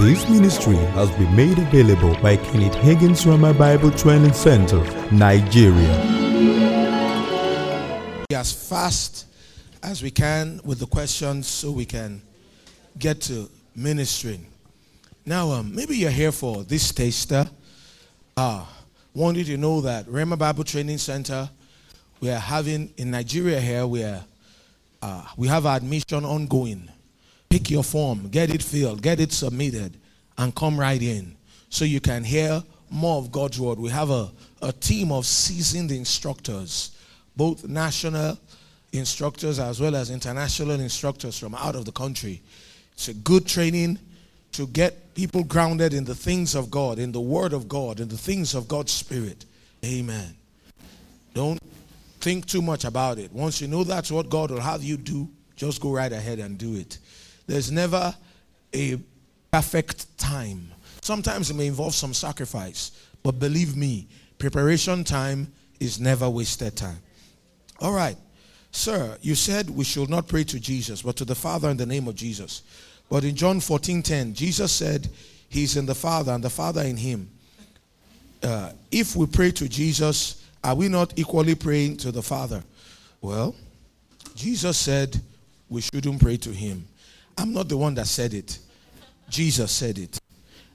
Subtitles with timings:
[0.00, 4.82] This ministry has been made available by Kenneth Hagin's Rhema Bible Training Center,
[5.12, 5.94] Nigeria.
[8.32, 9.26] As fast
[9.84, 12.20] as we can with the questions so we can
[12.98, 14.44] get to ministering.
[15.24, 17.48] Now, um, maybe you're here for this taster.
[18.36, 18.64] Uh,
[19.14, 21.48] want you to know that Rhema Bible Training Center,
[22.20, 24.24] we are having in Nigeria here, we, are,
[25.00, 26.88] uh, we have admission ongoing.
[27.54, 29.96] Pick your form, get it filled, get it submitted,
[30.38, 31.36] and come right in
[31.68, 33.78] so you can hear more of God's word.
[33.78, 36.98] We have a, a team of seasoned instructors,
[37.36, 38.40] both national
[38.90, 42.42] instructors as well as international instructors from out of the country.
[42.94, 44.00] It's a good training
[44.50, 48.08] to get people grounded in the things of God, in the Word of God, in
[48.08, 49.44] the things of God's Spirit.
[49.84, 50.34] Amen.
[51.34, 51.60] Don't
[52.18, 53.32] think too much about it.
[53.32, 56.58] Once you know that's what God will have you do, just go right ahead and
[56.58, 56.98] do it.
[57.46, 58.14] There's never
[58.74, 58.98] a
[59.50, 60.70] perfect time.
[61.00, 62.92] Sometimes it may involve some sacrifice,
[63.22, 66.98] but believe me, preparation time is never wasted time.
[67.80, 68.16] All right.
[68.70, 71.86] Sir, you said we should not pray to Jesus, but to the Father in the
[71.86, 72.62] name of Jesus.
[73.08, 75.08] But in John 14 10, Jesus said,
[75.48, 77.30] He's in the Father and the Father in Him.
[78.42, 82.64] Uh, if we pray to Jesus, are we not equally praying to the Father?
[83.20, 83.54] Well,
[84.34, 85.20] Jesus said
[85.68, 86.88] we shouldn't pray to Him.
[87.36, 88.58] I'm not the one that said it,
[89.28, 90.18] Jesus said it.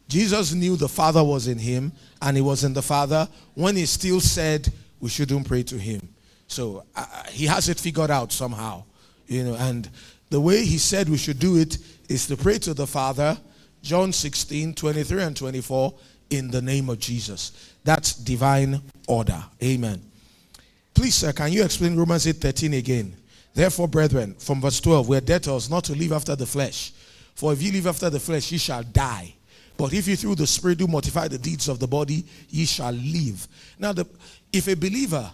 [0.08, 3.86] Jesus knew the Father was in Him and He was in the Father when He
[3.86, 4.68] still said
[5.00, 6.02] we shouldn't pray to Him.
[6.48, 8.84] So uh, He has it figured out somehow,
[9.28, 9.88] you know, and
[10.32, 11.78] the way He said we should do it
[12.10, 13.38] is to pray to the Father,
[13.84, 15.94] John 16, 23 and 24,
[16.32, 17.74] in the name of Jesus.
[17.84, 19.44] That's divine order.
[19.64, 20.02] Amen.
[20.94, 23.16] Please, sir, can you explain Romans 8 13 again?
[23.54, 26.94] Therefore, brethren, from verse 12, we are debtors not to live after the flesh.
[27.36, 29.34] For if you live after the flesh, ye shall die.
[29.78, 32.92] But if you through the Spirit do mortify the deeds of the body, ye shall
[32.92, 33.48] live.
[33.80, 34.06] Now, the,
[34.52, 35.32] if a believer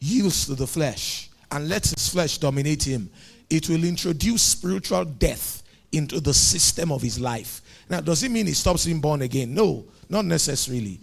[0.00, 3.08] yields to the flesh and lets his flesh dominate him,
[3.48, 5.62] it will introduce spiritual death
[5.92, 7.62] into the system of his life.
[7.88, 9.54] Now, does it mean he stops being born again?
[9.54, 11.00] No, not necessarily.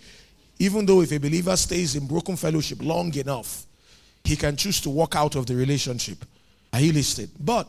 [0.59, 3.65] Even though if a believer stays in broken fellowship long enough,
[4.23, 6.23] he can choose to walk out of the relationship.
[6.73, 7.29] Are you listed?
[7.39, 7.67] But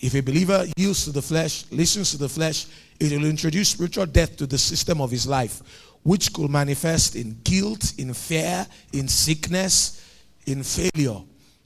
[0.00, 2.66] if a believer yields to the flesh, listens to the flesh,
[2.98, 5.62] it will introduce spiritual death to the system of his life,
[6.02, 10.02] which could manifest in guilt, in fear, in sickness,
[10.46, 11.20] in failure.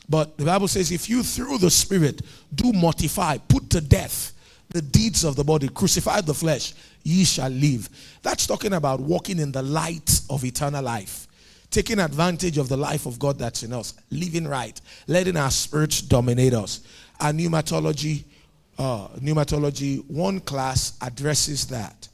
[0.09, 2.23] But the Bible says, if you through the Spirit
[2.55, 4.33] do mortify, put to death
[4.69, 7.89] the deeds of the body, crucify the flesh, ye shall live.
[8.23, 11.29] That's talking about walking in the light of eternal life,
[11.71, 16.01] taking advantage of the life of God that's in us, living right, letting our spirits
[16.01, 16.81] dominate us.
[17.21, 18.25] Our pneumatology,
[18.79, 22.09] uh, pneumatology, one class addresses that.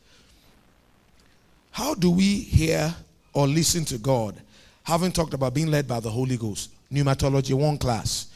[1.70, 2.94] How do we hear
[3.32, 4.40] or listen to God?
[4.84, 8.28] Having talked about being led by the Holy Ghost, pneumatology, one class.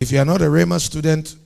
[0.00, 1.36] If you are not a Rhema student,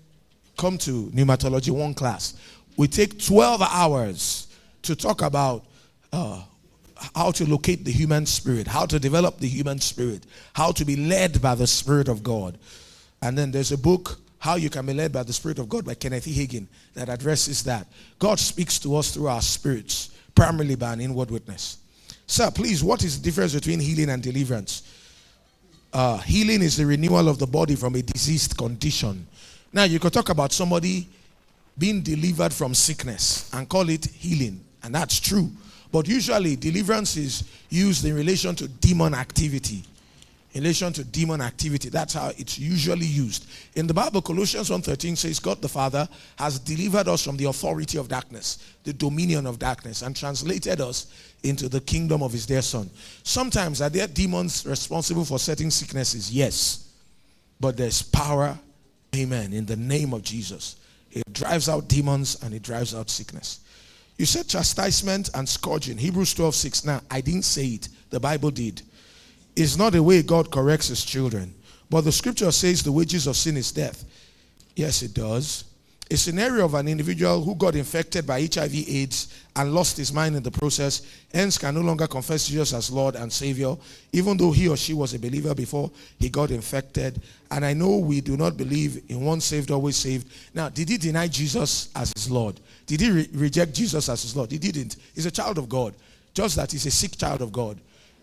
[0.57, 2.35] come to pneumatology one class.
[2.77, 4.49] We take 12 hours
[4.83, 5.65] to talk about
[6.13, 6.43] uh,
[7.15, 10.97] how to locate the human spirit, how to develop the human spirit, how to be
[10.97, 12.59] led by the Spirit of God.
[13.23, 15.85] And then there's a book, How You Can Be Led by the Spirit of God
[15.85, 16.27] by Kenneth.
[16.27, 17.87] Hagin, that addresses that.
[18.19, 21.79] God speaks to us through our spirits, primarily by an inward witness.
[22.27, 24.83] Sir, please, what is the difference between healing and deliverance?
[25.93, 29.27] Uh, healing is the renewal of the body from a diseased condition.
[29.73, 31.09] Now, you could talk about somebody
[31.79, 35.51] being delivered from sickness and call it healing, and that's true.
[35.95, 39.85] But usually, deliverance is used in relation to demon activity.
[40.53, 43.47] In relation to demon activity, that's how it's usually used.
[43.77, 47.97] In the Bible, Colossians 1:13 says, God the Father has delivered us from the authority
[47.97, 51.07] of darkness, the dominion of darkness, and translated us
[51.45, 52.91] into the kingdom of his dear son.
[53.23, 56.29] Sometimes are there demons responsible for certain sicknesses?
[56.29, 56.89] Yes.
[57.61, 58.59] But there's power
[59.15, 59.53] Amen.
[59.53, 60.75] In the name of Jesus.
[61.13, 63.61] It drives out demons and it drives out sickness.
[64.17, 65.99] You said chastisement and scourging.
[65.99, 66.85] Hebrews 12 6.
[66.85, 67.89] Now, I didn't say it.
[68.11, 68.83] The Bible did.
[69.57, 71.55] It's not the way God corrects his children.
[71.91, 74.05] But the scripture says the wages of sin is death.
[74.77, 75.65] Yes, it does.
[76.11, 80.37] A scenario of an individual who got infected by HIV AIDS and lost his mind
[80.37, 81.01] in the process,
[81.33, 83.75] hence can no longer confess Jesus as Lord and Savior,
[84.13, 87.23] even though he or she was a believer before he got infected.
[87.51, 90.29] And I know we do not believe in one saved, always saved.
[90.53, 92.61] Now, did he deny Jesus as his Lord?
[92.87, 94.53] Did he re- reject Jesus as his Lord?
[94.53, 94.97] He didn't.
[95.15, 95.95] He's a child of God,
[96.35, 97.81] just that he's a sick child of God.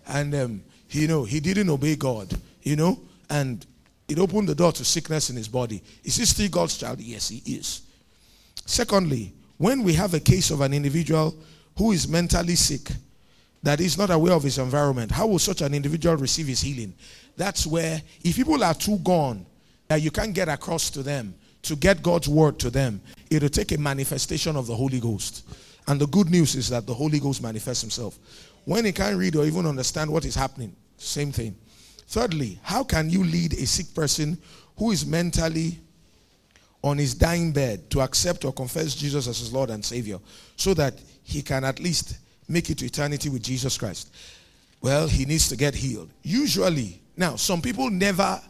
[0.08, 2.32] And, um, you know, he didn't obey God,
[2.62, 3.00] you know,
[3.30, 3.66] and
[4.12, 5.82] it opened the door to sickness in his body.
[6.04, 7.00] Is he still God's child?
[7.00, 7.84] Yes, he is.
[8.66, 11.34] Secondly, when we have a case of an individual
[11.78, 12.92] who is mentally sick,
[13.64, 16.94] that is not aware of his environment, how will such an individual receive his healing?
[17.38, 19.46] That's where, if people are too gone,
[19.88, 23.00] that you can't get across to them, to get God's word to them,
[23.30, 25.46] it'll take a manifestation of the Holy Ghost.
[25.88, 28.18] And the good news is that the Holy Ghost manifests himself.
[28.66, 31.56] When he can't read or even understand what is happening, same thing.
[32.12, 34.38] Thirdly, how can you lead a sick person
[34.78, 35.80] who is mentally
[36.84, 40.20] on his dying bed to accept or confess Jesus as his Lord and Savior
[40.58, 40.94] so that
[41.24, 42.18] he can at least
[42.50, 44.14] make it to eternity with Jesus Christ?
[44.82, 46.10] Well, he needs to get healed.
[46.22, 48.42] Usually, now, some people never,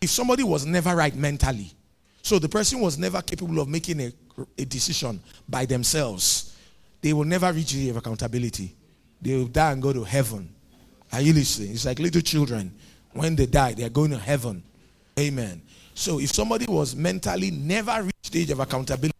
[0.00, 1.72] if somebody was never right mentally,
[2.22, 4.12] so the person was never capable of making a,
[4.56, 5.18] a decision
[5.48, 6.56] by themselves,
[7.00, 8.76] they will never reach the accountability.
[9.20, 10.54] They will die and go to heaven.
[11.12, 11.72] Are you listening?
[11.72, 12.72] It's like little children.
[13.18, 14.62] When they die, they are going to heaven.
[15.18, 15.60] Amen.
[15.92, 19.12] So if somebody was mentally never reached age of accountability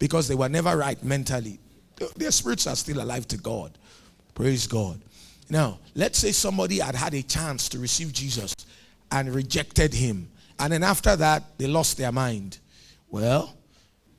[0.00, 1.60] because they were never right mentally,
[2.16, 3.78] their spirits are still alive to God.
[4.34, 5.00] Praise God.
[5.48, 8.52] Now, let's say somebody had had a chance to receive Jesus
[9.12, 10.28] and rejected him.
[10.58, 12.58] And then after that, they lost their mind.
[13.08, 13.54] Well,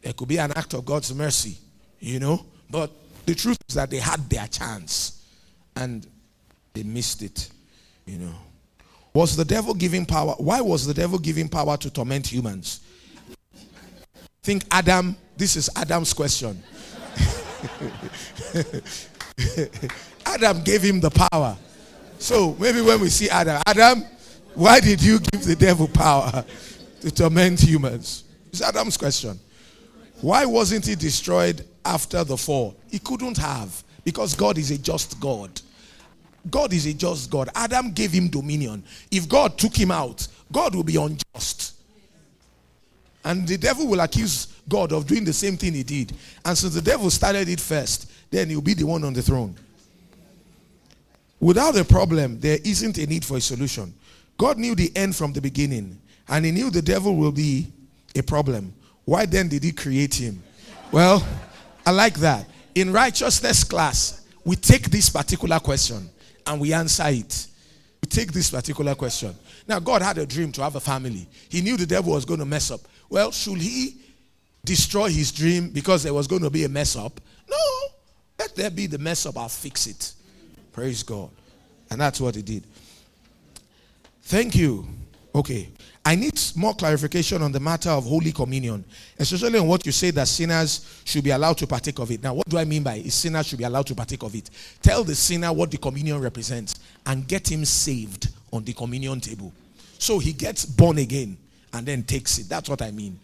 [0.02, 1.58] it could be an act of God's mercy,
[2.00, 2.46] you know.
[2.70, 2.92] But
[3.26, 5.22] the truth is that they had their chance
[5.76, 6.08] and
[6.74, 7.50] they missed it,
[8.06, 8.34] you know.
[9.18, 10.36] Was the devil giving power?
[10.38, 12.82] Why was the devil giving power to torment humans?
[14.44, 16.62] Think Adam, this is Adam's question.
[20.24, 21.58] Adam gave him the power.
[22.20, 24.04] So maybe when we see Adam, Adam,
[24.54, 26.46] why did you give the devil power
[27.02, 28.24] to torment humans?
[28.50, 29.40] It's Adam's question.
[30.22, 32.78] Why wasn't he destroyed after the fall?
[32.92, 35.60] He couldn't have because God is a just God.
[36.50, 37.50] God is a just God.
[37.56, 38.84] Adam gave him dominion.
[39.12, 41.76] If God took him out, God will be unjust.
[43.24, 46.14] And the devil will accuse God of doing the same thing he did.
[46.46, 49.56] And since the devil started it first, then he'll be the one on the throne.
[51.40, 53.94] Without a problem, there isn't a need for a solution.
[54.38, 57.68] God knew the end from the beginning, and he knew the devil will be
[58.16, 58.74] a problem.
[59.06, 60.42] Why then did he create him?
[60.92, 61.26] Well,
[61.86, 62.48] I like that.
[62.76, 66.10] In righteousness class, we take this particular question
[66.48, 67.48] and we answer it.
[68.02, 69.36] We take this particular question.
[69.68, 71.28] Now, God had a dream to have a family.
[71.50, 72.82] He knew the devil was going to mess up.
[73.10, 74.02] Well, should he
[74.64, 77.20] destroy his dream because there was going to be a mess up?
[77.50, 77.58] No.
[78.40, 80.14] Let there be the mess up, I'll fix it.
[80.72, 81.30] Praise God.
[81.90, 82.64] And that's what he did.
[84.24, 84.88] Thank you.
[85.38, 85.70] Okay.
[86.04, 88.84] I need more clarification on the matter of Holy Communion,
[89.20, 92.24] especially on what you say that sinners should be allowed to partake of it.
[92.24, 94.50] Now, what do I mean by sinners should be allowed to partake of it?
[94.82, 99.54] Tell the sinner what the communion represents and get him saved on the communion table.
[100.00, 101.38] So he gets born again
[101.72, 102.50] and then takes it.
[102.50, 103.20] That's what I mean.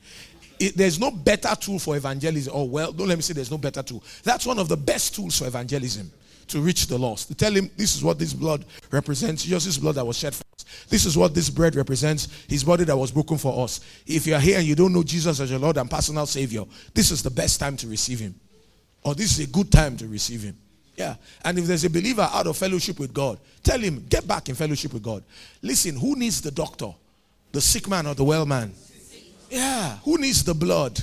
[0.59, 2.53] It, there's no better tool for evangelism.
[2.55, 4.03] Oh, well, don't let me say there's no better tool.
[4.23, 6.11] That's one of the best tools for evangelism
[6.47, 7.27] to reach the lost.
[7.29, 10.43] To tell him this is what this blood represents, Jesus' blood that was shed for
[10.55, 10.85] us.
[10.89, 13.81] This is what this bread represents, his body that was broken for us.
[14.05, 16.63] If you are here and you don't know Jesus as your Lord and personal Savior,
[16.93, 18.35] this is the best time to receive him.
[19.03, 20.57] Or this is a good time to receive him.
[20.95, 21.15] Yeah.
[21.43, 24.55] And if there's a believer out of fellowship with God, tell him, get back in
[24.55, 25.23] fellowship with God.
[25.61, 26.93] Listen, who needs the doctor?
[27.51, 28.73] The sick man or the well man?
[29.49, 29.97] Yeah.
[30.03, 31.01] Who needs the blood?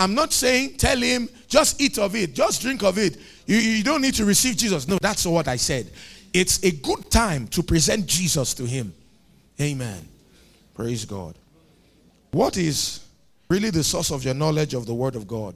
[0.00, 3.18] I'm not saying tell him just eat of it, just drink of it.
[3.44, 4.88] You, you don't need to receive Jesus.
[4.88, 5.90] No, that's what I said.
[6.32, 8.94] It's a good time to present Jesus to him.
[9.60, 10.08] Amen.
[10.74, 11.34] Praise God.
[12.30, 13.04] What is
[13.50, 15.54] really the source of your knowledge of the Word of God?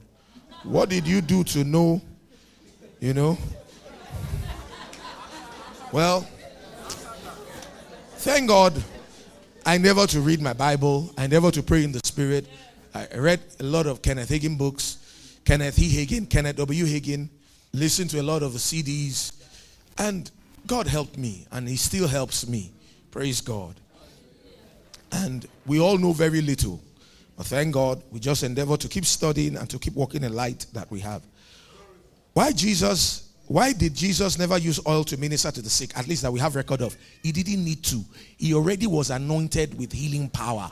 [0.61, 1.99] What did you do to know,
[2.99, 3.39] you know?
[5.91, 6.27] Well,
[8.17, 8.83] thank God
[9.65, 12.45] I never to read my Bible, I never to pray in the Spirit.
[12.95, 15.89] I read a lot of Kenneth Hagin books, Kenneth E.
[15.89, 16.85] Hagin, Kenneth W.
[16.85, 17.27] Hagin,
[17.73, 19.33] listened to a lot of the CDs,
[19.97, 20.31] and
[20.65, 22.71] God helped me, and He still helps me.
[23.11, 23.75] Praise God.
[25.11, 26.81] And we all know very little,
[27.35, 30.65] but thank God we just endeavor to keep studying and to keep walking in light
[30.71, 31.21] that we have.
[32.31, 33.29] Why Jesus?
[33.47, 35.91] Why did Jesus never use oil to minister to the sick?
[35.97, 36.95] At least that we have record of.
[37.21, 38.03] He didn't need to.
[38.37, 40.71] He already was anointed with healing power.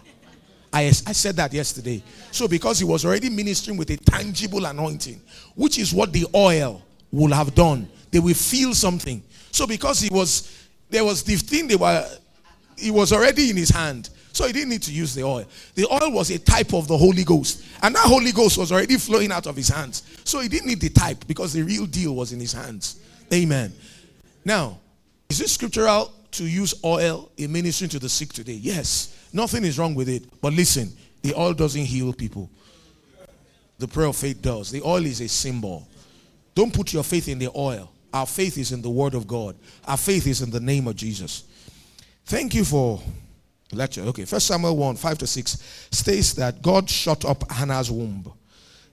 [0.73, 2.01] I, I said that yesterday.
[2.31, 5.21] So, because he was already ministering with a tangible anointing,
[5.55, 9.21] which is what the oil will have done, they will feel something.
[9.51, 12.03] So, because he was, there was the thing they were,
[12.75, 14.09] he was already in his hand.
[14.33, 15.45] So, he didn't need to use the oil.
[15.75, 17.63] The oil was a type of the Holy Ghost.
[17.83, 20.01] And that Holy Ghost was already flowing out of his hands.
[20.23, 22.99] So, he didn't need the type because the real deal was in his hands.
[23.31, 23.71] Amen.
[24.43, 24.79] Now,
[25.29, 28.53] is it scriptural to use oil in ministering to the sick today?
[28.53, 29.27] Yes.
[29.33, 30.25] Nothing is wrong with it.
[30.41, 30.91] But listen,
[31.23, 32.49] The oil doesn't heal people.
[33.79, 34.69] The prayer of faith does.
[34.69, 35.87] The oil is a symbol.
[36.53, 37.89] Don't put your faith in the oil.
[38.13, 39.55] Our faith is in the word of God.
[39.87, 41.45] Our faith is in the name of Jesus.
[42.25, 43.01] Thank you for
[43.71, 44.01] lecture.
[44.01, 48.31] Okay, First Samuel 1, 5 to 6 states that God shut up Hannah's womb.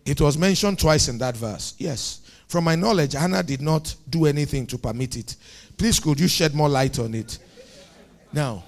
[0.07, 1.75] It was mentioned twice in that verse.
[1.77, 2.23] Yes.
[2.49, 5.37] From my knowledge, Hannah did not do anything to permit it.
[5.81, 7.39] Please, could you shed more light on it?
[8.35, 8.65] Now,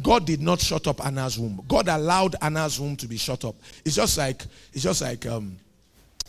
[0.00, 1.60] God did not shut up Hannah's womb.
[1.66, 3.56] God allowed Hannah's womb to be shut up.
[3.84, 5.56] It's just like it's just like um,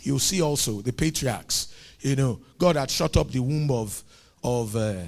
[0.02, 1.72] you see also the patriarchs.
[2.00, 4.04] You know, God had shut up the womb of
[4.44, 5.04] of uh,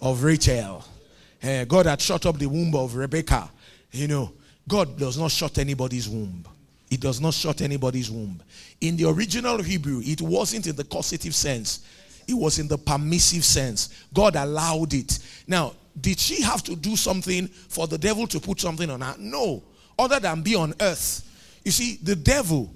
[0.00, 0.82] of Rachel.
[1.44, 3.50] Uh, God had shut up the womb of Rebecca.
[3.92, 4.32] You know,
[4.66, 6.46] God does not shut anybody's womb.
[6.90, 8.40] It does not shut anybody's womb.
[8.80, 11.80] In the original Hebrew, it wasn't in the causative sense.
[12.28, 14.06] It was in the permissive sense.
[14.12, 15.18] God allowed it.
[15.46, 19.14] Now, did she have to do something for the devil to put something on her?
[19.18, 19.62] No,
[19.98, 21.22] other than be on earth.
[21.64, 22.72] You see, the devil,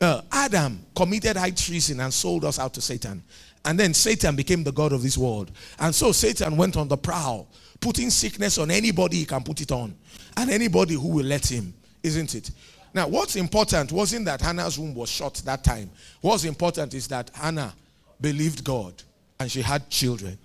[0.00, 3.22] uh, Adam, committed high treason and sold us out to Satan.
[3.64, 5.50] And then Satan became the God of this world.
[5.78, 7.48] And so Satan went on the prowl,
[7.80, 9.94] putting sickness on anybody he can put it on,
[10.36, 12.50] and anybody who will let him, isn't it?
[12.92, 15.90] Now, what's important wasn't that Hannah's womb was shut that time.
[16.20, 17.74] What's important is that Hannah
[18.20, 18.94] believed God
[19.38, 20.38] and she had children.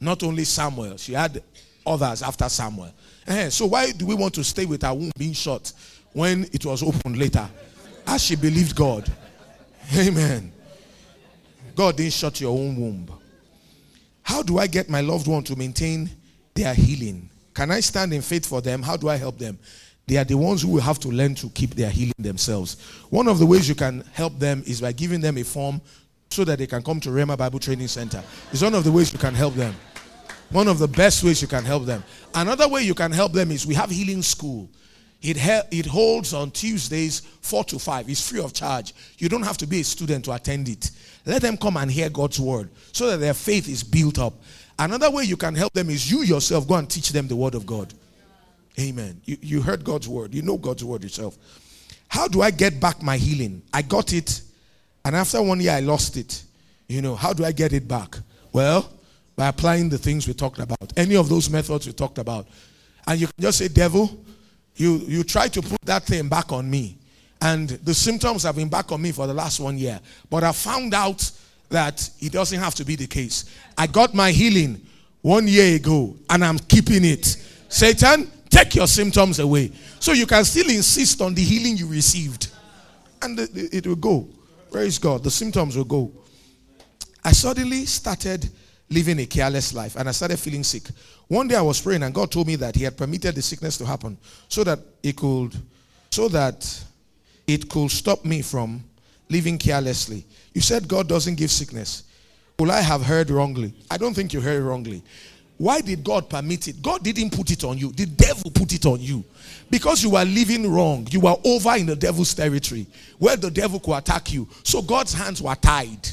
[0.00, 1.42] Not only Samuel, she had
[1.86, 2.92] others after Samuel.
[3.26, 5.72] Eh, so why do we want to stay with our womb being shut
[6.12, 7.48] when it was opened later?
[8.06, 9.10] As she believed God.
[9.96, 10.52] Amen.
[11.74, 13.08] God didn't shut your own womb.
[14.22, 16.10] How do I get my loved one to maintain
[16.54, 17.28] their healing?
[17.52, 18.82] Can I stand in faith for them?
[18.82, 19.58] How do I help them?
[20.06, 22.76] They are the ones who will have to learn to keep their healing themselves.
[23.10, 25.80] One of the ways you can help them is by giving them a form
[26.34, 28.22] so that they can come to Rhema Bible Training Center.
[28.52, 29.74] It's one of the ways you can help them.
[30.50, 32.02] One of the best ways you can help them.
[32.34, 34.68] Another way you can help them is we have healing school.
[35.22, 38.10] It, he- it holds on Tuesdays, 4 to 5.
[38.10, 38.92] It's free of charge.
[39.18, 40.90] You don't have to be a student to attend it.
[41.24, 44.34] Let them come and hear God's word so that their faith is built up.
[44.78, 47.54] Another way you can help them is you yourself go and teach them the word
[47.54, 47.94] of God.
[48.78, 49.20] Amen.
[49.24, 50.34] You, you heard God's word.
[50.34, 51.38] You know God's word yourself.
[52.08, 53.62] How do I get back my healing?
[53.72, 54.42] I got it,
[55.04, 56.42] and after one year, I lost it.
[56.88, 58.16] You know, how do I get it back?
[58.52, 58.90] Well,
[59.36, 62.46] by applying the things we talked about, any of those methods we talked about.
[63.06, 64.24] And you can just say, Devil,
[64.76, 66.96] you, you try to put that thing back on me.
[67.40, 70.00] And the symptoms have been back on me for the last one year.
[70.30, 71.30] But I found out
[71.68, 73.44] that it doesn't have to be the case.
[73.76, 74.80] I got my healing
[75.20, 77.24] one year ago, and I'm keeping it.
[77.68, 79.72] Satan, take your symptoms away.
[79.98, 82.48] So you can still insist on the healing you received.
[83.20, 84.28] And it will go.
[84.74, 85.22] Praise God.
[85.22, 86.10] The symptoms will go.
[87.24, 88.50] I suddenly started
[88.90, 90.88] living a careless life and I started feeling sick.
[91.28, 93.78] One day I was praying and God told me that He had permitted the sickness
[93.78, 95.54] to happen so that it could,
[96.10, 96.84] so that
[97.46, 98.82] it could stop me from
[99.30, 100.24] living carelessly.
[100.52, 102.02] You said God doesn't give sickness.
[102.58, 103.72] Will I have heard wrongly?
[103.88, 105.04] I don't think you heard wrongly.
[105.56, 106.82] Why did God permit it?
[106.82, 107.92] God didn't put it on you.
[107.92, 109.24] The devil put it on you.
[109.70, 111.06] Because you were living wrong.
[111.10, 112.86] You were over in the devil's territory
[113.18, 114.48] where the devil could attack you.
[114.64, 116.08] So God's hands were tied.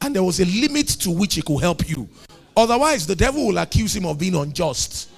[0.00, 2.08] And there was a limit to which he could help you.
[2.56, 5.10] Otherwise, the devil will accuse him of being unjust.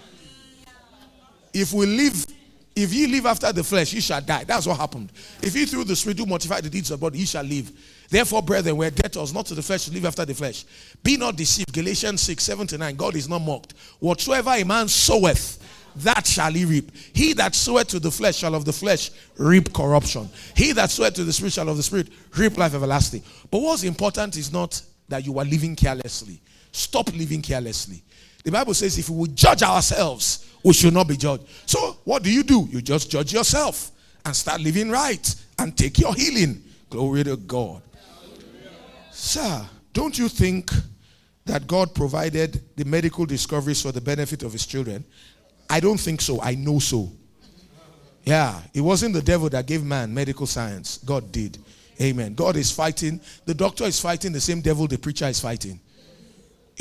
[1.55, 2.27] If we live,
[2.75, 4.45] if ye live after the flesh, ye shall die.
[4.45, 5.13] That's what happened.
[5.43, 7.71] If ye through the spirit do mortify the deeds of the body, ye shall live.
[8.09, 10.65] Therefore, brethren, we're debtors, not to the flesh, to live after the flesh.
[11.03, 11.73] Be not deceived.
[11.73, 12.97] Galatians 6, 7 to 9.
[12.97, 13.73] God is not mocked.
[14.01, 15.59] Whatsoever a man soweth,
[15.97, 16.91] that shall he reap.
[17.13, 20.29] He that soweth to the flesh shall of the flesh reap corruption.
[20.57, 23.23] He that soweth to the spirit shall of the spirit reap life everlasting.
[23.51, 26.41] But what's important is not that you are living carelessly.
[26.73, 28.03] Stop living carelessly.
[28.43, 31.45] The Bible says if we judge ourselves, we should not be judged.
[31.67, 32.69] So what do you do?
[32.71, 33.91] You just judge yourself
[34.25, 36.63] and start living right and take your healing.
[36.91, 37.83] Glory to God.
[39.11, 40.71] Sir, don't you think
[41.45, 45.05] that God provided the medical discoveries for the benefit of his children?
[45.69, 46.41] I don't think so.
[46.41, 47.11] I know so.
[48.25, 50.99] Yeah, it wasn't the devil that gave man medical science.
[50.99, 51.59] God did.
[52.01, 52.35] Amen.
[52.35, 53.21] God is fighting.
[53.45, 55.81] The doctor is fighting the same devil the preacher is fighting.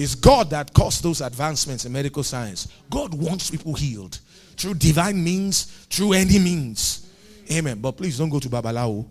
[0.01, 2.67] It's God that caused those advancements in medical science.
[2.89, 4.17] God wants people healed
[4.58, 7.08] through divine means, through any means.
[7.51, 7.79] Amen.
[7.79, 9.05] But please don't go to Babalawo.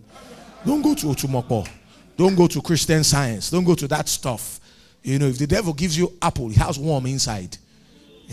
[0.67, 1.69] Don't go to Otumoko.
[2.17, 3.51] Don't go to Christian science.
[3.51, 4.59] Don't go to that stuff.
[5.05, 7.57] You know, if the devil gives you apple, he has worm inside.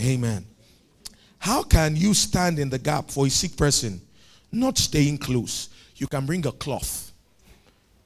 [0.00, 0.44] Amen.
[1.38, 4.00] How can you stand in the gap for a sick person,
[4.50, 5.68] not staying close?
[5.94, 7.07] You can bring a cloth.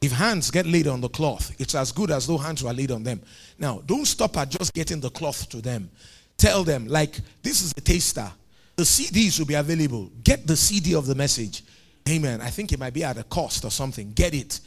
[0.02, 2.90] If hands get laid on the cloth, it's as good as though hands were laid
[2.90, 3.22] on them.
[3.56, 5.88] Now, don't stop at just getting the cloth to them.
[6.36, 8.28] Tell them, like, this is a taster.
[8.74, 10.10] The CDs will be available.
[10.24, 11.62] Get the CD of the message.
[12.08, 12.40] Amen.
[12.40, 14.12] I think it might be at a cost or something.
[14.12, 14.60] Get it.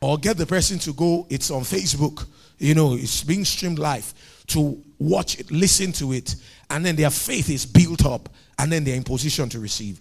[0.00, 2.26] Or get the person to go, it's on Facebook,
[2.58, 4.14] you know, it's being streamed live
[4.46, 6.36] to watch it, listen to it,
[6.70, 8.28] and then their faith is built up,
[8.58, 10.00] and then they're in position to receive.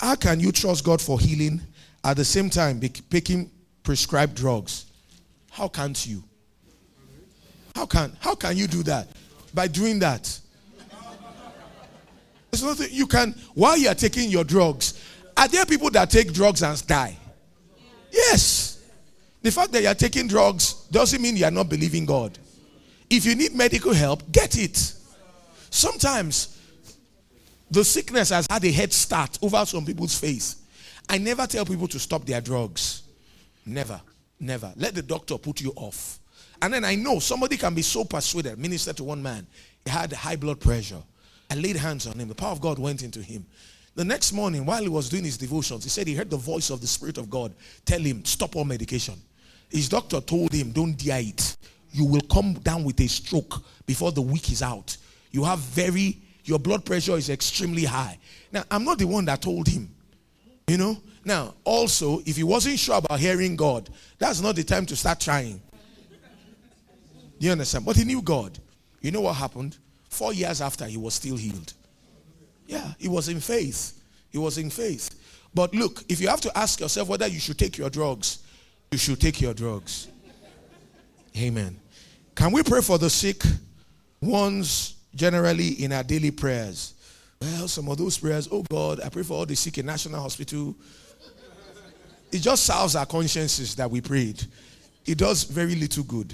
[0.00, 1.62] How can you trust God for healing
[2.02, 3.50] at the same time picking
[3.84, 4.86] prescribed drugs?
[5.50, 6.24] How can't you?
[7.76, 9.08] How can how can you do that?
[9.52, 10.40] By doing that.
[12.50, 15.00] There's nothing you can while you are taking your drugs.
[15.36, 17.16] Are there people that take drugs and die?
[18.10, 18.82] Yes.
[19.42, 22.38] The fact that you are taking drugs doesn't mean you are not believing God.
[23.10, 24.94] If you need medical help, get it.
[25.70, 26.60] Sometimes
[27.70, 30.62] the sickness has had a head start over some people's face.
[31.08, 33.03] I never tell people to stop their drugs.
[33.66, 34.00] Never.
[34.40, 34.72] Never.
[34.76, 36.18] Let the doctor put you off.
[36.60, 38.58] And then I know somebody can be so persuaded.
[38.58, 39.46] Minister to one man,
[39.84, 41.02] he had high blood pressure.
[41.50, 42.28] I laid hands on him.
[42.28, 43.44] The power of God went into him.
[43.94, 46.70] The next morning, while he was doing his devotions, he said he heard the voice
[46.70, 47.54] of the Spirit of God
[47.84, 49.14] tell him, Stop all medication.
[49.70, 51.56] His doctor told him, Don't dare it.
[51.92, 54.96] You will come down with a stroke before the week is out.
[55.30, 58.18] You have very, your blood pressure is extremely high.
[58.50, 59.94] Now, I'm not the one that told him.
[60.66, 60.98] You know?
[61.24, 65.20] Now, also, if he wasn't sure about hearing God, that's not the time to start
[65.20, 65.60] trying.
[67.38, 67.84] Do you understand?
[67.84, 68.58] But he knew God.
[69.00, 69.76] You know what happened?
[70.08, 71.72] Four years after, he was still healed.
[72.66, 74.00] Yeah, he was in faith.
[74.30, 75.10] He was in faith.
[75.54, 78.38] But look, if you have to ask yourself whether you should take your drugs,
[78.90, 80.08] you should take your drugs.
[81.36, 81.78] Amen.
[82.34, 83.42] Can we pray for the sick
[84.20, 86.93] ones generally in our daily prayers?
[87.44, 90.20] Well, some of those prayers, oh God, I pray for all the sick in National
[90.22, 90.74] Hospital,
[92.32, 94.42] it just salves our consciences that we prayed.
[95.04, 96.32] It does very little good.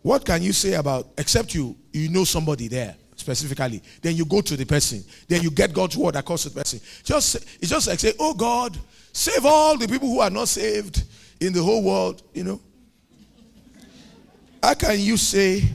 [0.00, 4.40] What can you say about, except you, you know somebody there specifically, then you go
[4.40, 6.80] to the person, then you get God's word across the person.
[7.04, 8.78] Just it's just like say, Oh God,
[9.12, 11.04] save all the people who are not saved
[11.40, 12.60] in the whole world, you know.
[14.62, 15.68] How can you say,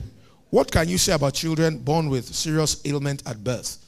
[0.50, 3.85] what can you say about children born with serious ailment at birth?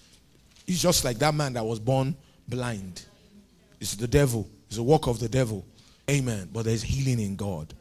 [0.69, 2.15] It's just like that man that was born
[2.47, 3.07] blind.
[3.81, 4.47] It's the devil.
[4.69, 5.65] It's a work of the devil.
[6.11, 6.51] Amen.
[6.53, 7.73] But there's healing in God.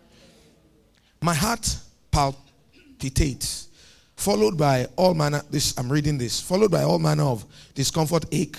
[1.21, 1.77] My heart
[2.11, 3.67] palpitates,
[4.15, 5.41] followed by all manner.
[5.49, 7.45] This I'm reading this, followed by all manner of
[7.75, 8.57] discomfort, ache,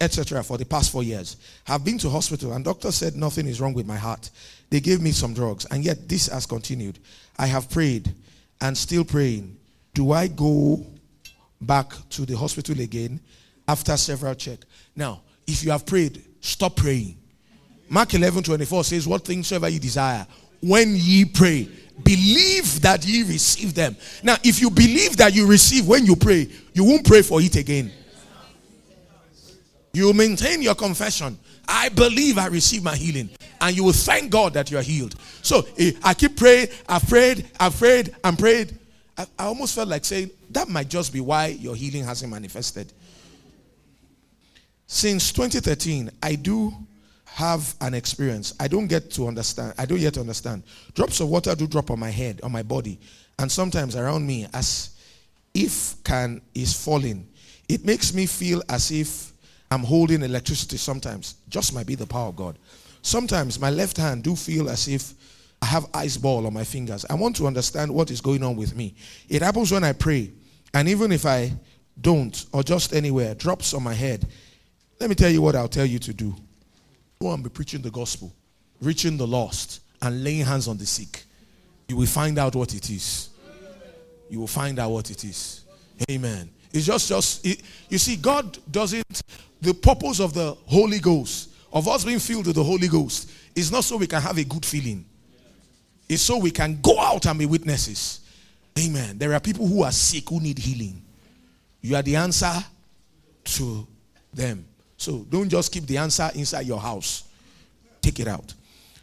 [0.00, 0.42] etc.
[0.42, 3.74] For the past four years, have been to hospital, and doctor said nothing is wrong
[3.74, 4.30] with my heart.
[4.70, 6.98] They gave me some drugs, and yet this has continued.
[7.38, 8.12] I have prayed
[8.60, 9.56] and still praying.
[9.94, 10.84] Do I go
[11.60, 13.20] back to the hospital again
[13.68, 14.66] after several checks?
[14.96, 17.16] Now, if you have prayed, stop praying.
[17.88, 20.26] Mark 11 24 says, What things soever you desire,
[20.60, 21.68] when ye pray,
[22.02, 23.96] believe that ye receive them.
[24.22, 27.56] Now, if you believe that you receive when you pray, you won't pray for it
[27.56, 27.92] again.
[29.92, 31.38] You maintain your confession.
[31.66, 33.30] I believe I receive my healing.
[33.60, 35.16] And you will thank God that you are healed.
[35.42, 38.78] So eh, I keep praying, I've prayed, I've prayed, and prayed.
[39.16, 42.92] I, I almost felt like saying that might just be why your healing hasn't manifested.
[44.90, 46.72] Since 2013, I do
[47.26, 48.54] have an experience.
[48.58, 49.74] I don't get to understand.
[49.76, 50.62] I don't yet understand.
[50.94, 52.98] Drops of water do drop on my head, on my body,
[53.38, 54.96] and sometimes around me as
[55.52, 57.28] if can is falling.
[57.68, 59.32] It makes me feel as if
[59.70, 61.34] I'm holding electricity sometimes.
[61.50, 62.58] Just might be the power of God.
[63.02, 65.12] Sometimes my left hand do feel as if
[65.60, 67.04] I have ice ball on my fingers.
[67.10, 68.94] I want to understand what is going on with me.
[69.28, 70.32] It happens when I pray.
[70.72, 71.52] And even if I
[72.00, 74.26] don't, or just anywhere, drops on my head.
[75.00, 76.34] Let me tell you what I'll tell you to do.
[77.20, 78.32] Go and be preaching the gospel,
[78.80, 81.24] reaching the lost, and laying hands on the sick.
[81.88, 83.30] You will find out what it is.
[84.28, 85.64] You will find out what it is.
[86.10, 86.50] Amen.
[86.72, 89.22] It's just, just it, you see, God doesn't
[89.60, 93.72] the purpose of the Holy Ghost, of us being filled with the Holy Ghost, is
[93.72, 95.04] not so we can have a good feeling.
[96.08, 98.20] It's so we can go out and be witnesses.
[98.78, 99.18] Amen.
[99.18, 101.02] There are people who are sick who need healing.
[101.80, 102.52] You are the answer
[103.44, 103.86] to
[104.32, 104.64] them.
[104.98, 107.22] So don't just keep the answer inside your house.
[108.02, 108.52] Take it out.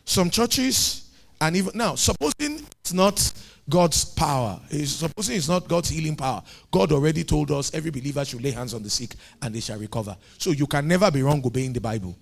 [0.03, 1.09] Some churches,
[1.41, 3.33] and even now, supposing it's not
[3.67, 4.59] God's power.
[4.69, 6.43] supposing it's not God's healing power.
[6.69, 9.79] God already told us every believer should lay hands on the sick and they shall
[9.79, 10.15] recover.
[10.37, 12.15] So you can never be wrong obeying the Bible.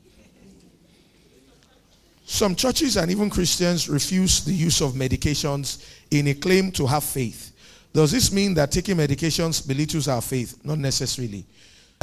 [2.25, 7.03] Some churches and even Christians refuse the use of medications in a claim to have
[7.03, 7.51] faith.
[7.91, 10.57] Does this mean that taking medications belittles our faith?
[10.63, 11.45] Not necessarily.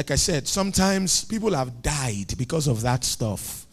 [0.01, 3.67] Like I said, sometimes people have died because of that stuff.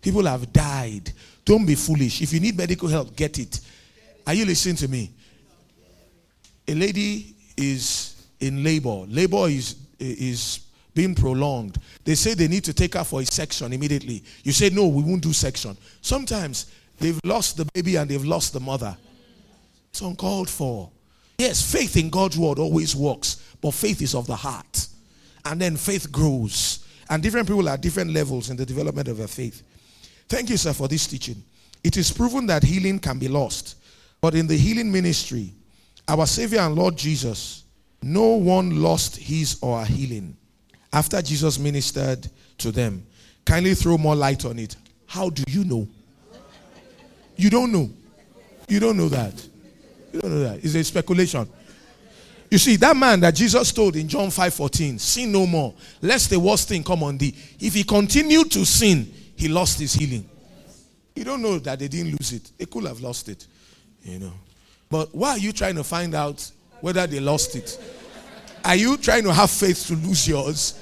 [0.00, 1.10] People have died.
[1.44, 2.22] Don't be foolish.
[2.22, 3.58] If you need medical help, get it.
[4.24, 5.10] Are you listening to me?
[6.68, 9.06] A lady is in labor.
[9.08, 10.60] Labor is is
[10.94, 11.78] being prolonged.
[12.04, 14.22] They say they need to take her for a section immediately.
[14.44, 15.76] You say, no, we won't do section.
[16.00, 18.96] Sometimes they've lost the baby and they've lost the mother.
[19.90, 20.90] It's uncalled for.
[21.38, 24.86] Yes, faith in God's word always works, but faith is of the heart.
[25.44, 26.86] And then faith grows.
[27.08, 29.62] And different people are at different levels in the development of their faith.
[30.28, 31.42] Thank you, sir, for this teaching.
[31.84, 33.76] It is proven that healing can be lost.
[34.20, 35.52] But in the healing ministry,
[36.06, 37.64] our Savior and Lord Jesus,
[38.02, 40.36] no one lost his or her healing
[40.92, 42.28] after Jesus ministered
[42.58, 43.04] to them.
[43.44, 44.76] Kindly throw more light on it.
[45.06, 45.88] How do you know?
[47.36, 47.90] You don't know.
[48.68, 49.34] You don't know that.
[50.12, 50.64] You don't know that.
[50.64, 51.48] It's a speculation.
[52.52, 56.28] You see, that man that Jesus told in John 5 14, sin no more, lest
[56.28, 57.34] the worst thing come on thee.
[57.58, 60.28] If he continued to sin, he lost his healing.
[61.16, 62.52] You don't know that they didn't lose it.
[62.58, 63.46] They could have lost it,
[64.02, 64.34] you know.
[64.90, 66.46] But why are you trying to find out
[66.82, 67.82] whether they lost it?
[68.62, 70.78] Are you trying to have faith to lose yours?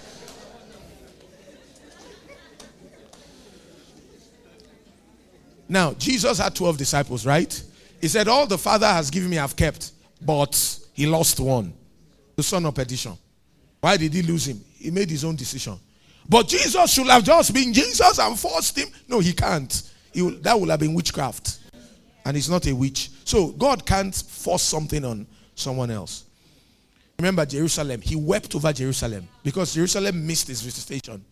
[5.68, 7.62] Now, Jesus had 12 disciples, right?
[8.00, 11.72] He said, All the Father has given me, I've kept, but he lost one
[12.36, 13.16] the son of perdition.
[13.80, 14.60] Why did he lose him?
[14.74, 15.78] He made his own decision.
[16.28, 18.88] But Jesus should have just been Jesus and forced him.
[19.08, 19.90] No, he can't.
[20.12, 21.60] He will, that would have been witchcraft.
[22.26, 23.08] And he's not a witch.
[23.24, 26.26] So God can't force something on someone else.
[27.18, 28.02] Remember Jerusalem.
[28.02, 31.24] He wept over Jerusalem because Jerusalem missed his visitation.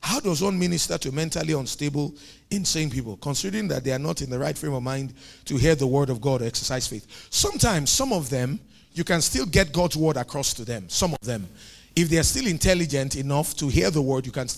[0.00, 2.14] How does one minister to mentally unstable,
[2.50, 5.14] insane people, considering that they are not in the right frame of mind
[5.46, 7.26] to hear the word of God or exercise faith?
[7.30, 8.60] Sometimes, some of them,
[8.98, 10.88] you can still get God's word across to them.
[10.88, 11.48] Some of them.
[11.96, 14.48] If they are still intelligent enough to hear the word, you can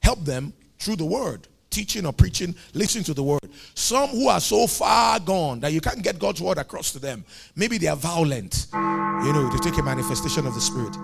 [0.00, 3.40] help them through the word teaching or preaching, listening to the word.
[3.74, 7.24] Some who are so far gone that you can't get God's word across to them.
[7.56, 10.96] Maybe they are violent, you know, to take a manifestation of the Spirit.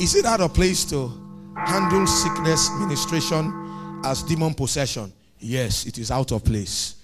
[0.00, 1.08] Is it out of place to
[1.56, 5.12] handle sickness ministration as demon possession?
[5.38, 6.96] Yes, it is out of place.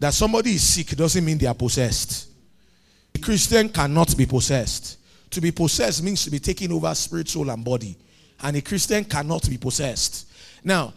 [0.00, 2.27] That somebody is sick doesn't mean they are possessed.
[3.18, 4.98] Christian cannot be possessed.
[5.30, 7.96] To be possessed means to be taking over spirit, soul, and body.
[8.42, 10.28] And a Christian cannot be possessed.
[10.64, 10.94] Now,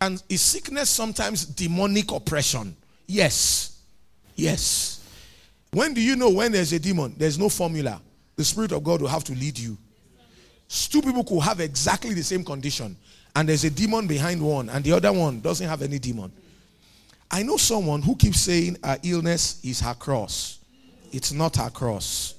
[0.00, 2.76] and is sickness sometimes demonic oppression?
[3.06, 3.78] Yes.
[4.34, 5.00] Yes.
[5.72, 7.14] When do you know when there's a demon?
[7.16, 8.00] There's no formula.
[8.36, 9.78] The Spirit of God will have to lead you.
[10.68, 12.96] Two people could have exactly the same condition,
[13.36, 16.32] and there's a demon behind one, and the other one doesn't have any demon.
[17.30, 20.58] I know someone who keeps saying her illness is her cross.
[21.14, 22.34] It's not her cross.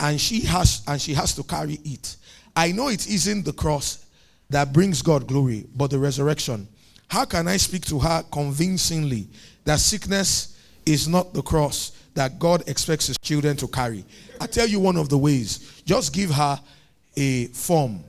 [0.00, 2.16] And she has and she has to carry it.
[2.54, 4.04] I know it isn't the cross
[4.50, 6.66] that brings God glory, but the resurrection.
[7.08, 9.28] How can I speak to her convincingly
[9.64, 14.04] that sickness is not the cross that God expects his children to carry?
[14.40, 15.82] I tell you one of the ways.
[15.86, 16.60] Just give her
[17.16, 18.02] a form.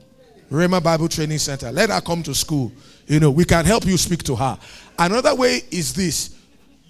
[0.50, 1.70] Rhema Bible Training Center.
[1.70, 2.72] Let her come to school.
[3.06, 4.58] You know, we can help you speak to her.
[4.98, 6.34] Another way is this.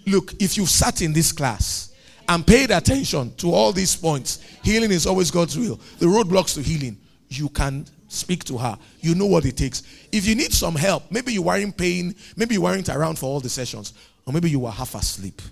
[0.06, 1.87] Look, if you've sat in this class
[2.28, 5.80] and paid attention to all these points, healing is always God's will.
[5.98, 8.76] The roadblocks to healing, you can Speak to her.
[9.00, 9.82] You know what it takes.
[10.10, 13.40] If you need some help, maybe you weren't paying, maybe you weren't around for all
[13.40, 13.92] the sessions,
[14.26, 15.42] or maybe you were half asleep,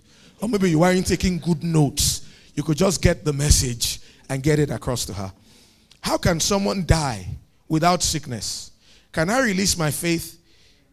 [0.41, 2.27] or maybe you weren't taking good notes.
[2.55, 5.31] You could just get the message and get it across to her.
[6.01, 7.27] How can someone die
[7.69, 8.71] without sickness?
[9.13, 10.41] Can I release my faith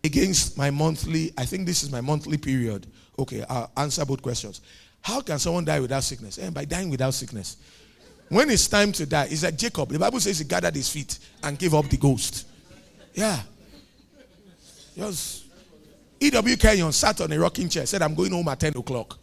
[0.04, 1.32] against my monthly?
[1.38, 2.88] I think this is my monthly period.
[3.18, 4.60] Okay, I'll answer both questions.
[5.04, 6.38] How can someone die without sickness?
[6.38, 7.58] And by dying without sickness,
[8.30, 9.90] when it's time to die, it's like Jacob.
[9.90, 12.48] The Bible says he gathered his feet and gave up the ghost.
[13.14, 13.40] Yeah.
[14.96, 15.44] Just
[16.22, 16.56] E.W.
[16.56, 19.20] Kenyon sat on a rocking chair, said, I'm going home at 10 o'clock.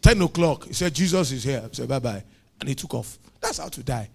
[0.00, 1.62] 10 o'clock, he said, Jesus is here.
[1.64, 2.22] I said, bye bye.
[2.60, 3.18] And he took off.
[3.40, 4.08] That's how to die.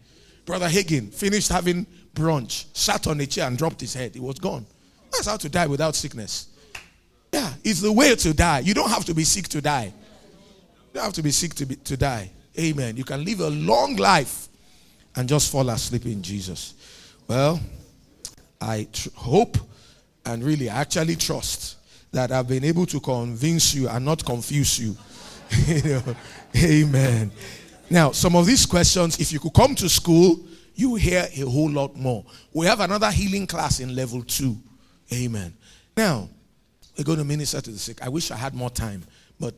[0.46, 4.14] Brother Hagin finished having brunch, sat on a chair and dropped his head.
[4.14, 4.66] He was gone.
[5.12, 6.48] That's how to die without sickness.
[7.34, 8.60] Yeah, it's the way to die.
[8.60, 9.94] You don't have to be sick to die.
[10.90, 12.32] You don't have to be sick to, be, to die.
[12.58, 12.98] Amen.
[12.98, 14.48] You can live a long life
[15.16, 16.74] and just fall asleep in Jesus.
[17.28, 17.60] Well,
[18.60, 19.58] I tr- hope
[20.26, 21.78] and really I actually trust
[22.12, 24.98] that I've been able to convince you and not confuse you.
[25.68, 26.16] you know?
[26.58, 27.32] Amen.
[27.90, 30.40] Now, some of these questions, if you could come to school,
[30.76, 32.26] you hear a whole lot more.
[32.54, 34.58] We have another healing class in level two.
[35.14, 35.54] Amen.
[35.96, 36.30] Now,
[36.98, 38.02] we're going to minister to the sick.
[38.04, 39.04] I wish I had more time,
[39.40, 39.54] but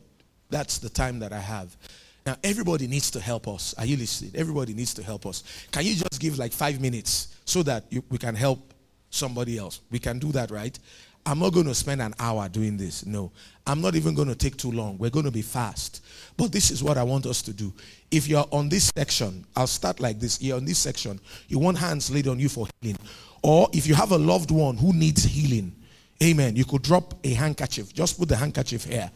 [0.52, 1.76] that's the time that I have.
[2.24, 3.74] Now, everybody needs to help us.
[3.78, 4.32] Are you listening?
[4.36, 5.42] Everybody needs to help us.
[5.72, 8.72] Can you just give like five minutes so that you, we can help
[9.10, 9.80] somebody else?
[9.90, 10.78] We can do that, right?
[11.24, 13.06] I'm not going to spend an hour doing this.
[13.06, 13.30] No.
[13.66, 14.98] I'm not even going to take too long.
[14.98, 16.04] We're going to be fast.
[16.36, 17.72] But this is what I want us to do.
[18.10, 20.42] If you're on this section, I'll start like this.
[20.42, 21.20] You're on this section.
[21.48, 22.98] You want hands laid on you for healing.
[23.42, 25.74] Or if you have a loved one who needs healing,
[26.22, 27.92] amen, you could drop a handkerchief.
[27.92, 29.10] Just put the handkerchief here.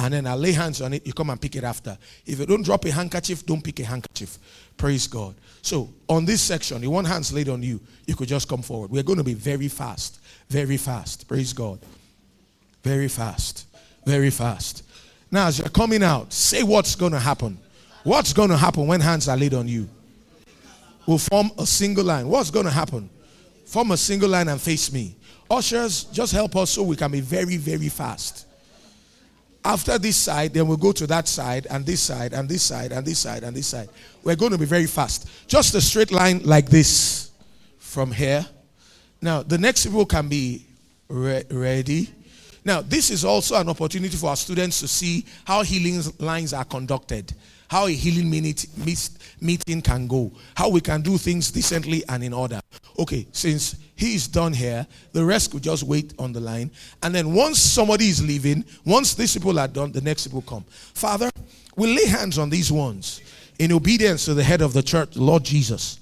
[0.00, 1.04] And then I'll lay hands on it.
[1.06, 1.98] You come and pick it after.
[2.24, 4.38] If you don't drop a handkerchief, don't pick a handkerchief.
[4.76, 5.34] Praise God.
[5.60, 8.90] So on this section, the one hand's laid on you, you could just come forward.
[8.90, 10.20] We're going to be very fast.
[10.48, 11.26] Very fast.
[11.26, 11.80] Praise God.
[12.84, 13.66] Very fast.
[14.06, 14.84] Very fast.
[15.30, 17.58] Now, as you're coming out, say what's going to happen.
[18.04, 19.88] What's going to happen when hands are laid on you?
[21.06, 22.28] We'll form a single line.
[22.28, 23.10] What's going to happen?
[23.66, 25.16] Form a single line and face me.
[25.50, 28.46] Ushers, just help us so we can be very, very fast.
[29.64, 32.92] After this side, then we'll go to that side, and this side, and this side,
[32.92, 33.88] and this side, and this side.
[34.22, 35.28] We're going to be very fast.
[35.46, 37.30] Just a straight line like this
[37.78, 38.46] from here.
[39.20, 40.64] Now, the next row can be
[41.08, 42.10] re- ready.
[42.64, 46.64] Now, this is also an opportunity for our students to see how healing lines are
[46.64, 47.34] conducted,
[47.68, 48.66] how a healing minute,
[49.40, 52.60] meeting can go, how we can do things decently and in order.
[52.98, 56.70] Okay, since he is done here, the rest could just wait on the line.
[57.02, 60.64] And then once somebody is leaving, once these people are done, the next people come.
[60.68, 61.30] Father,
[61.76, 63.20] we lay hands on these ones
[63.58, 66.00] in obedience to the head of the church, Lord Jesus,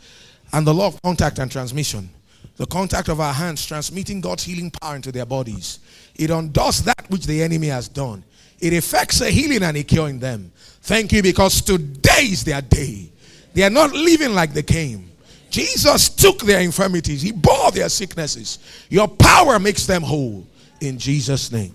[0.53, 2.09] and the law of contact and transmission
[2.57, 5.79] the contact of our hands transmitting God's healing power into their bodies.
[6.15, 8.25] It undoes that which the enemy has done.
[8.61, 10.51] It effects a healing and a cure in them.
[10.83, 13.11] Thank you because today is their day.
[13.55, 15.11] They are not living like they came.
[15.51, 18.59] Jesus took their infirmities, He bore their sicknesses.
[18.91, 20.47] Your power makes them whole.
[20.81, 21.75] In Jesus' name.